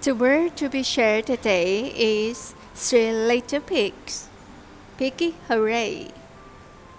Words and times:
The 0.00 0.14
word 0.14 0.56
to 0.58 0.68
be 0.68 0.84
shared 0.84 1.26
today 1.26 1.90
is 1.90 2.54
Three 2.72 3.10
Little 3.10 3.60
Pigs. 3.60 4.28
Piggy 4.96 5.34
Hooray! 5.48 6.12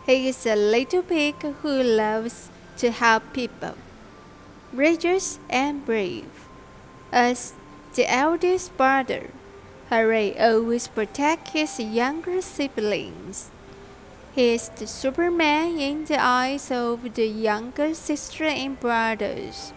He 0.06 0.28
is 0.28 0.46
a 0.46 0.58
little 0.58 1.02
pig 1.04 1.36
who 1.62 1.82
loves 1.82 2.50
to 2.76 2.92
help 2.92 3.24
people, 3.32 3.76
righteous 4.74 5.40
and 5.50 5.86
brave. 5.86 6.28
As 7.10 7.54
the 7.96 8.04
eldest 8.12 8.76
brother, 8.76 9.30
Hooray 9.90 10.38
always 10.38 10.90
protects 10.90 11.54
his 11.54 11.80
younger 11.80 12.42
siblings. 12.42 13.50
He 14.36 14.56
is 14.56 14.68
the 14.76 14.88
Superman 14.88 15.80
in 15.80 16.04
the 16.04 16.22
eyes 16.22 16.70
of 16.70 17.14
the 17.14 17.28
younger 17.28 17.94
sister 17.94 18.44
and 18.44 18.78
brothers. 18.78 19.72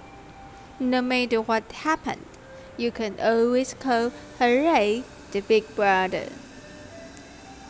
No 0.80 1.00
matter 1.00 1.40
what 1.40 1.70
happened, 1.70 2.31
you 2.76 2.90
can 2.90 3.16
always 3.20 3.74
call 3.74 4.12
Hooray 4.38 5.04
the 5.32 5.40
big 5.40 5.74
brother. 5.74 6.28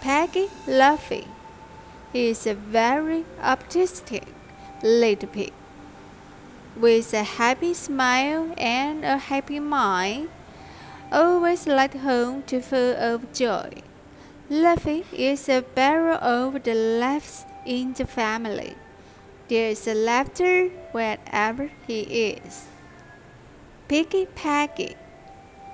Peggy 0.00 0.48
Luffy 0.66 1.28
is 2.12 2.46
a 2.46 2.54
very 2.54 3.24
optimistic 3.40 4.24
little 4.82 5.28
pig. 5.28 5.52
With 6.76 7.12
a 7.14 7.22
happy 7.22 7.74
smile 7.74 8.54
and 8.56 9.04
a 9.04 9.18
happy 9.18 9.60
mind, 9.60 10.28
always 11.12 11.66
like 11.66 11.94
home 11.98 12.42
to 12.44 12.60
full 12.60 12.96
of 12.96 13.32
joy. 13.32 13.70
Luffy 14.48 15.04
is 15.12 15.48
a 15.48 15.62
barrel 15.62 16.18
of 16.18 16.62
the 16.64 16.74
laughs 16.74 17.44
in 17.64 17.92
the 17.92 18.06
family. 18.06 18.74
There 19.48 19.70
is 19.70 19.86
laughter 19.86 20.68
wherever 20.92 21.70
he 21.86 22.00
is. 22.00 22.71
Piggy 23.88 24.26
Peggy. 24.34 24.96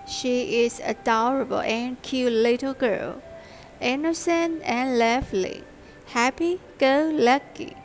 She 0.06 0.64
is 0.64 0.80
adorable 0.82 1.60
and 1.60 2.00
cute 2.02 2.32
little 2.32 2.72
girl, 2.72 3.22
innocent 3.80 4.62
and 4.64 4.98
lovely, 4.98 5.62
happy 6.06 6.58
go 6.78 7.10
lucky, 7.12 7.76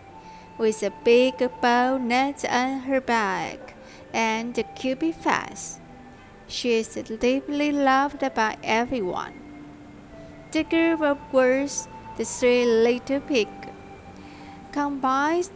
with 0.58 0.82
a 0.82 0.92
big 1.04 1.36
bow 1.62 1.98
net 1.98 2.46
on 2.50 2.80
her 2.80 3.02
back 3.02 3.76
and 4.14 4.58
a 4.58 4.64
cupid 4.64 5.14
face. 5.16 5.80
She 6.48 6.80
is 6.80 6.96
deeply 7.20 7.72
loved 7.72 8.24
by 8.34 8.58
everyone. 8.64 9.34
The 10.52 10.64
group 10.64 11.02
of 11.02 11.18
words, 11.34 11.88
the 12.18 12.24
three 12.24 12.66
little 12.66 13.20
pigs, 13.20 13.68
combines 14.72 15.52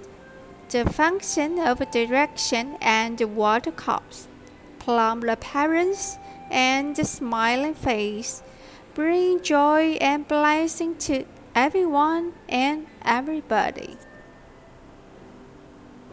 the 0.70 0.86
function 0.86 1.58
of 1.58 1.80
direction 1.92 2.78
and 2.82 3.20
water 3.36 3.72
cups 3.72 4.28
plump 4.88 5.26
appearance 5.26 6.18
and 6.50 6.96
smiling 7.06 7.74
face 7.74 8.42
bring 8.94 9.42
joy 9.42 9.98
and 10.00 10.26
blessing 10.30 10.96
to 10.96 11.26
everyone 11.54 12.32
and 12.48 12.88
everybody. 13.04 13.98